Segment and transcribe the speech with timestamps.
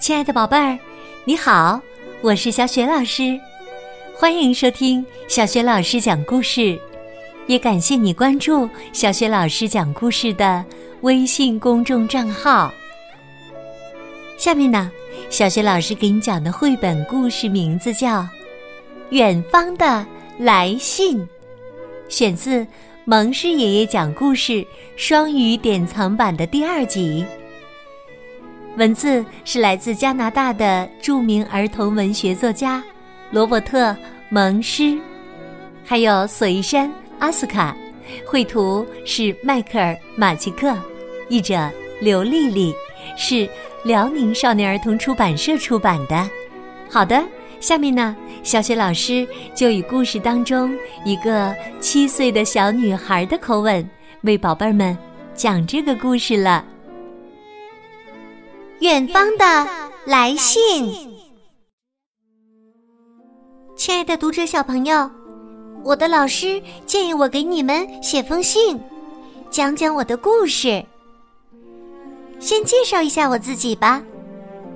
[0.00, 0.78] 亲爱的宝贝儿，
[1.24, 1.80] 你好，
[2.22, 3.38] 我是小雪老师，
[4.14, 6.78] 欢迎收听小雪老师讲故事，
[7.48, 10.64] 也感谢你关注小雪老师讲故事的
[11.00, 12.72] 微信公众账号。
[14.36, 14.88] 下面呢，
[15.30, 18.20] 小雪老师给你讲的绘本故事名字叫
[19.10, 20.06] 《远方的
[20.38, 21.18] 来信》，
[22.08, 22.64] 选自
[23.04, 24.64] 蒙师爷爷讲故事
[24.96, 27.26] 双语典藏版的第二集。
[28.78, 32.80] 文字是来自加拿大的著名儿童文学作家
[33.32, 33.90] 罗伯特·
[34.30, 34.96] 蒙施，
[35.84, 37.76] 还有索伊山·阿斯卡，
[38.24, 40.72] 绘图是迈克尔·马奇克，
[41.28, 41.68] 译者
[42.00, 42.72] 刘丽丽，
[43.16, 43.50] 是
[43.84, 46.30] 辽宁少年儿童出版社出版的。
[46.88, 47.20] 好的，
[47.58, 48.14] 下面呢，
[48.44, 50.72] 小雪老师就以故事当中
[51.04, 53.84] 一个七岁的小女孩的口吻，
[54.20, 54.96] 为宝贝儿们
[55.34, 56.64] 讲这个故事了。
[58.80, 59.66] 远方的
[60.04, 60.88] 来信，
[63.74, 65.10] 亲爱的读者小朋友，
[65.82, 68.80] 我的老师建议我给你们写封信，
[69.50, 70.84] 讲讲我的故事。
[72.38, 74.00] 先介绍一下我自己吧，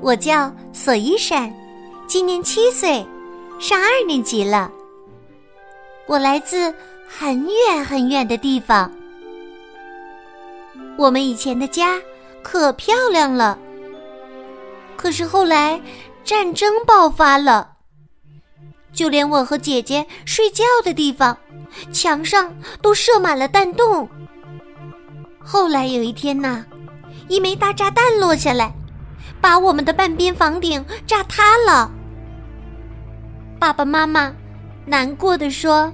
[0.00, 1.52] 我叫索伊珊，
[2.06, 3.04] 今年七岁，
[3.58, 4.72] 上二年级了。
[6.06, 6.74] 我来自
[7.06, 8.90] 很远很远的地方，
[10.96, 12.00] 我们以前的家
[12.42, 13.58] 可漂亮了。
[15.00, 15.80] 可是后来，
[16.22, 17.76] 战争爆发了，
[18.92, 21.34] 就连我和姐姐睡觉的地方，
[21.90, 24.06] 墙上都射满了弹洞。
[25.38, 26.66] 后来有一天呐，
[27.28, 28.70] 一枚大炸弹落下来，
[29.40, 31.90] 把我们的半边房顶炸塌了。
[33.58, 34.30] 爸爸妈妈
[34.84, 35.90] 难过的说：“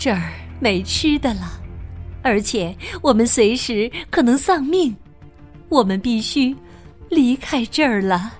[0.00, 1.60] 这儿没吃的了，
[2.22, 4.96] 而且我们随时可能丧命，
[5.68, 6.56] 我们必须。”
[7.10, 8.34] 离开这儿了。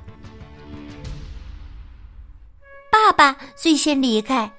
[2.91, 4.51] 爸爸最先离开，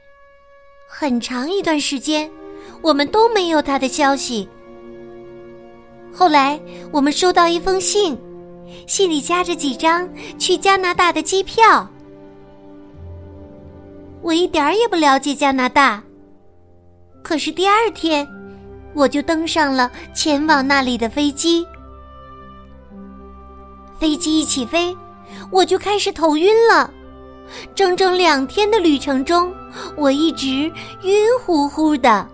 [0.88, 2.29] 很长一段时间，
[2.81, 4.47] 我们都没有他的消息。
[6.13, 6.59] 后来，
[6.91, 8.17] 我们收到一封信，
[8.85, 10.07] 信里夹着几张
[10.38, 11.89] 去加拿大的机票。
[14.21, 16.03] 我一点儿也不了解加拿大，
[17.23, 18.27] 可是第二天，
[18.94, 21.66] 我就登上了前往那里的飞机。
[24.01, 24.97] 飞机一起飞，
[25.51, 26.91] 我就开始头晕了。
[27.75, 29.53] 整整两天的旅程中，
[29.95, 30.47] 我一直
[31.03, 32.28] 晕乎乎的。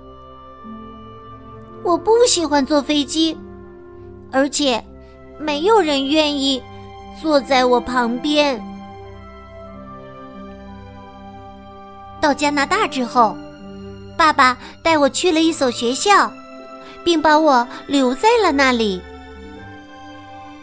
[1.84, 3.38] 我不喜欢坐飞机，
[4.32, 4.82] 而且
[5.38, 6.64] 没有人愿意
[7.22, 8.64] 坐在我旁边。
[12.22, 13.36] 到加拿大之后，
[14.16, 16.32] 爸爸带我去了一所学校，
[17.04, 19.02] 并把我留在了那里。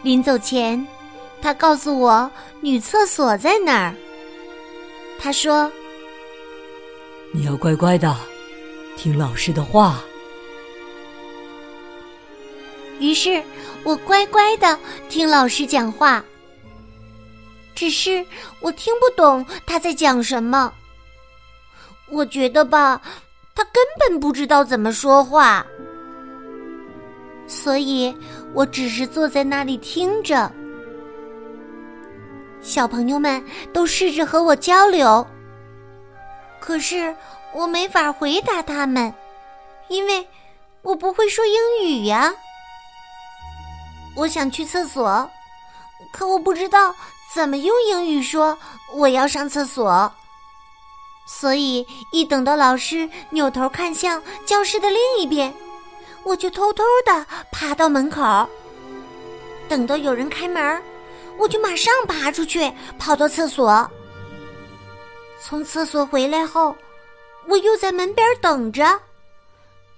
[0.01, 0.83] 临走前。
[1.45, 3.93] 他告诉我女厕所在哪儿。
[5.19, 5.71] 他说
[7.31, 8.17] ：“你要乖乖的
[8.97, 10.01] 听老师的话。”
[12.97, 13.43] 于是
[13.83, 16.25] 我乖乖的听老师讲话。
[17.75, 18.25] 只是
[18.59, 20.73] 我听不懂他在讲什么。
[22.09, 22.99] 我觉得吧，
[23.53, 25.63] 他根本不知道怎么说话，
[27.45, 28.11] 所以
[28.51, 30.51] 我只是坐在那里听着。
[32.65, 35.25] 小朋友们都试着和我交流，
[36.59, 37.15] 可是
[37.53, 39.13] 我没法回答他们，
[39.87, 40.27] 因为
[40.81, 42.33] 我不会说英语呀。
[44.15, 45.29] 我想去厕所，
[46.11, 46.93] 可我不知道
[47.31, 48.57] 怎么用英语说
[48.95, 50.11] 我要上厕所，
[51.27, 55.53] 所以一等到老师扭头看向教室的另一边，
[56.23, 58.49] 我就偷偷的爬到门口，
[59.69, 60.81] 等到有人开门。
[61.37, 63.89] 我就马上爬出去，跑到厕所。
[65.41, 66.75] 从厕所回来后，
[67.47, 68.99] 我又在门边等着，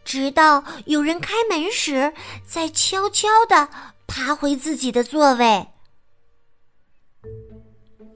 [0.03, 2.13] 直到有人开门时，
[2.45, 3.69] 再悄悄的
[4.07, 5.67] 爬回自己的座位。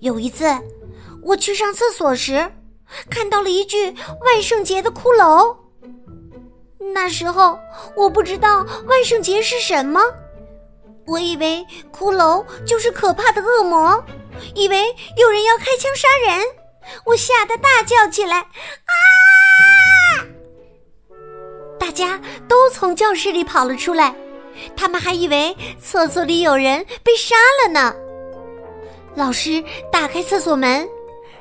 [0.01, 0.45] 有一次，
[1.21, 2.51] 我去上厕所时，
[3.09, 3.95] 看到了一具
[4.25, 5.55] 万圣节的骷髅。
[6.93, 7.57] 那时候
[7.95, 10.01] 我不知道万圣节是什么。
[11.07, 14.03] 我以为骷髅就是可怕的恶魔，
[14.55, 16.45] 以为有人要开枪杀人，
[17.05, 18.39] 我吓得大叫起来
[18.85, 18.93] ：“啊！”
[21.79, 24.15] 大家都从教室里跑了出来，
[24.75, 27.93] 他们还以为厕所里有人被杀了呢。
[29.15, 29.61] 老师
[29.91, 30.87] 打开厕所门，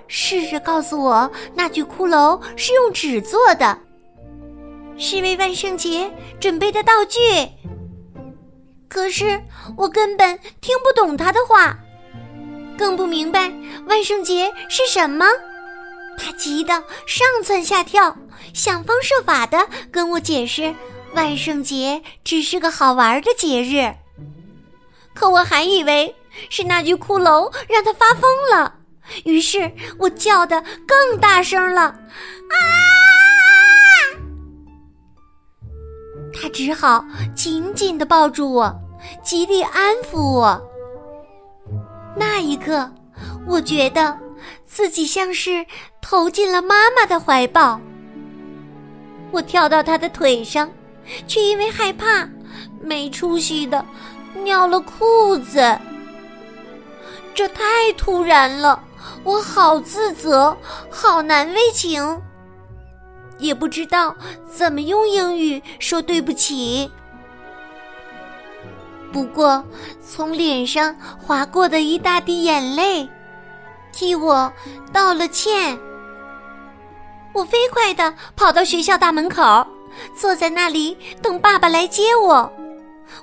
[0.08, 3.78] 试着告诉我那具骷髅是用纸做的，
[4.98, 6.10] 是为万圣节
[6.40, 7.20] 准备的道具。
[8.90, 9.40] 可是
[9.76, 11.78] 我根本听不懂他的话，
[12.76, 13.50] 更不明白
[13.86, 15.24] 万圣节是什么。
[16.18, 16.74] 他急得
[17.06, 18.14] 上蹿下跳，
[18.52, 20.74] 想方设法的跟我解释，
[21.14, 23.94] 万圣节只是个好玩的节日。
[25.14, 26.16] 可我还以为
[26.48, 28.22] 是那具骷髅让他发疯
[28.52, 28.74] 了，
[29.24, 32.99] 于是我叫得更大声了，啊！
[36.40, 37.04] 他只好
[37.34, 38.74] 紧紧的抱住我，
[39.22, 40.60] 极力安抚我。
[42.16, 42.90] 那一刻，
[43.46, 44.18] 我觉得
[44.64, 45.66] 自己像是
[46.00, 47.78] 投进了妈妈的怀抱。
[49.30, 50.70] 我跳到他的腿上，
[51.26, 52.26] 却因为害怕，
[52.80, 53.84] 没出息的
[54.42, 55.78] 尿了裤子。
[57.34, 58.82] 这太突然了，
[59.24, 60.56] 我好自责，
[60.90, 62.20] 好难为情。
[63.40, 64.14] 也不知道
[64.48, 66.90] 怎么用英语说对不起。
[69.12, 69.64] 不过，
[70.06, 73.08] 从脸上划过的一大滴眼泪，
[73.92, 74.52] 替我
[74.92, 75.76] 道了歉。
[77.32, 79.66] 我飞快的跑到学校大门口，
[80.14, 82.52] 坐在那里等爸爸来接我。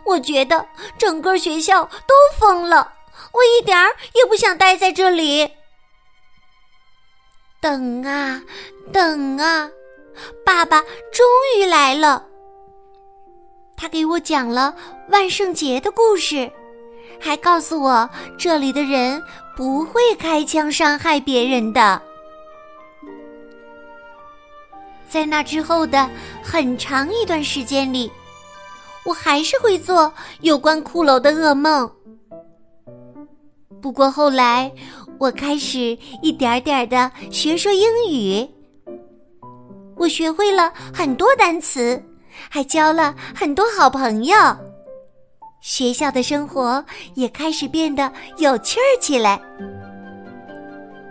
[0.04, 0.66] 我觉得
[0.98, 2.94] 整个学校都疯了，
[3.32, 5.50] 我一点儿也不想待在这里。
[7.62, 8.42] 等啊，
[8.92, 9.70] 等啊。
[10.46, 10.82] 爸爸
[11.12, 11.26] 终
[11.58, 12.26] 于来了。
[13.76, 14.76] 他给我讲了
[15.10, 16.52] 万圣节的故事，
[17.20, 19.22] 还告诉我这里的人
[19.56, 22.02] 不会开枪伤害别人的。
[25.08, 26.10] 在那之后的
[26.44, 28.12] 很长一段时间里，
[29.06, 30.12] 我还是会做
[30.42, 31.90] 有关骷髅的噩梦。
[33.80, 34.72] 不过后来，
[35.20, 38.57] 我开始一点点的学说英语。
[39.98, 42.02] 我学会了很多单词，
[42.50, 44.36] 还交了很多好朋友。
[45.60, 46.84] 学校的生活
[47.16, 49.42] 也开始变得有趣儿起来。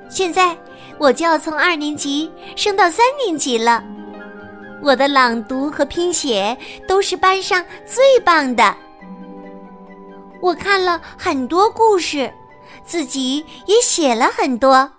[0.09, 0.57] 现在
[0.99, 3.83] 我就要从二年级升到三年级了，
[4.83, 6.57] 我的朗读和拼写
[6.87, 8.75] 都是班上最棒的。
[10.41, 12.33] 我看了很多故事，
[12.85, 14.91] 自己也写了很多。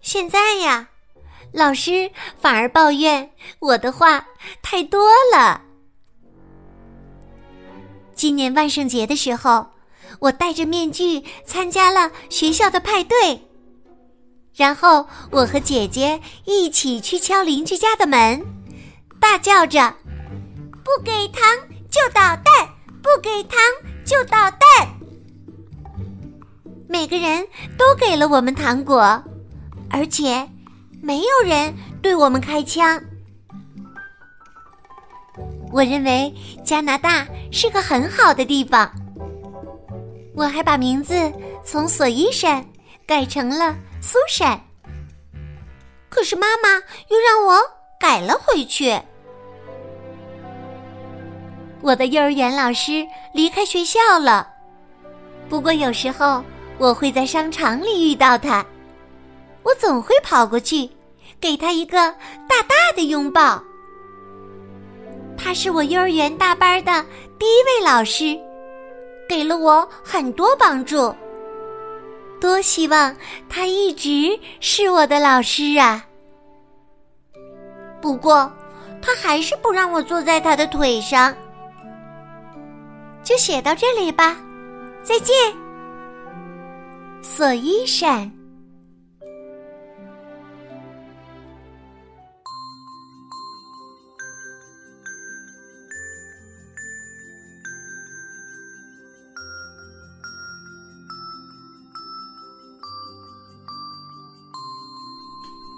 [0.00, 0.88] 现在呀。
[1.52, 2.10] 老师
[2.40, 4.26] 反而抱怨我的话
[4.62, 5.60] 太多了。
[8.14, 9.66] 今年万圣节的时候，
[10.18, 13.48] 我戴着面具参加了学校的派对，
[14.54, 18.42] 然后我和姐姐一起去敲邻居家的门，
[19.20, 19.94] 大叫着
[20.84, 21.42] ：“不给糖
[21.90, 22.68] 就捣蛋，
[23.02, 23.58] 不给糖
[24.04, 24.88] 就捣蛋！”
[26.88, 27.46] 每个人
[27.76, 29.22] 都给了我们糖果，
[29.90, 30.48] 而且。
[31.02, 33.02] 没有人对我们开枪。
[35.72, 36.32] 我认为
[36.64, 38.88] 加拿大是个很好的地方。
[40.34, 41.30] 我还把名字
[41.64, 42.64] 从索伊山
[43.04, 44.58] 改成了苏珊。
[46.08, 46.68] 可是妈妈
[47.08, 47.58] 又让我
[47.98, 48.96] 改了回去。
[51.80, 53.04] 我的幼儿园老师
[53.34, 54.48] 离开学校了，
[55.48, 56.44] 不过有时候
[56.78, 58.64] 我会在商场里遇到他。
[59.62, 60.90] 我总会跑过去，
[61.40, 61.96] 给他一个
[62.48, 63.62] 大大的拥抱。
[65.36, 67.04] 他是我幼儿园大班的
[67.38, 68.38] 第一位老师，
[69.28, 71.14] 给了我很多帮助。
[72.40, 73.16] 多希望
[73.48, 76.04] 他一直是我的老师啊！
[78.00, 78.52] 不过，
[79.00, 81.34] 他还是不让我坐在他的腿上。
[83.22, 84.36] 就写到这里吧，
[85.04, 85.34] 再见，
[87.22, 88.28] 索伊珊。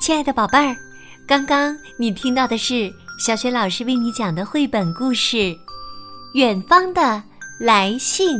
[0.04, 0.76] 亲爱的宝贝儿，
[1.26, 5.36] 刚刚你听到的是小雪老师为你讲的绘本故事
[6.34, 7.22] 《远方的
[7.58, 8.36] 来信》。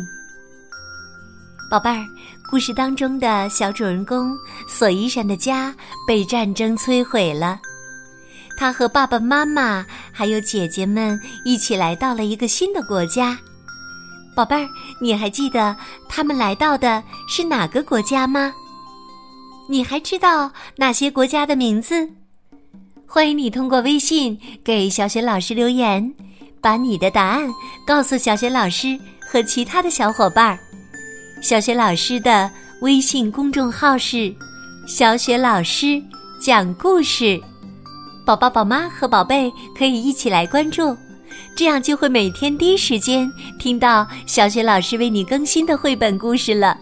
[1.70, 2.04] 宝贝儿，
[2.50, 4.36] 故事当中的小主人公
[4.68, 5.74] 索伊珊的家
[6.06, 7.58] 被战争摧毁了，
[8.58, 13.38] 他和爸爸妈妈还有姐姐们一起来到了一个新的国家。
[14.36, 14.68] 宝贝儿，
[15.00, 15.74] 你还记得
[16.10, 18.52] 他们来到的是哪个国家吗？
[19.66, 22.10] 你还知道哪些国家的名字？
[23.06, 26.12] 欢迎你通过微信给小雪老师留言，
[26.60, 27.48] 把你的答案
[27.86, 30.58] 告诉小雪老师和其他的小伙伴儿。
[31.40, 32.50] 小雪老师的
[32.82, 34.34] 微信公众号是
[34.86, 36.02] “小雪老师
[36.38, 37.40] 讲故事”，
[38.26, 40.94] 宝宝、宝妈和宝贝可以一起来关注。
[41.56, 46.78] 这样就会每天第一时间听到小雪老师为你更新的绘本故事了。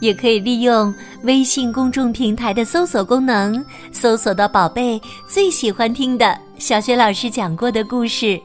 [0.00, 8.40] 也可以利用微信公众平台的搜索功能，搜索到宝贝最喜欢听的小雪老师讲过的故事。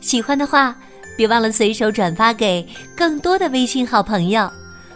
[0.00, 0.76] 喜欢的话，
[1.16, 2.66] 别忘了随手转发给
[2.96, 4.50] 更多的微信好朋友，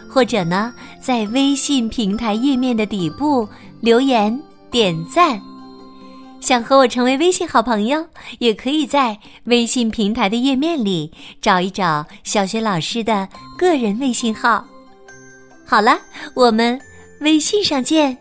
[0.07, 3.47] 或者呢，在微信平台页面的底部
[3.81, 5.41] 留言点赞。
[6.39, 8.03] 想和我成为微信好朋友，
[8.39, 14.65] 也可以在微信平台的页面里找一找小学老师的个人微信号。
[15.71, 15.97] 好了，
[16.33, 16.77] 我们
[17.21, 18.17] 微信上见。